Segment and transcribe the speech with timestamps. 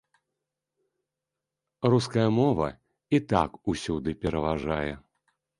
[1.95, 2.69] Руская мова
[3.19, 4.91] і так усюды пераважае.